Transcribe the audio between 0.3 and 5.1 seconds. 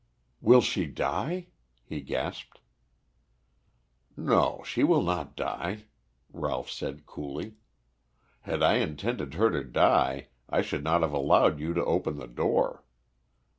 "Will she die?" he gasped. "No, she will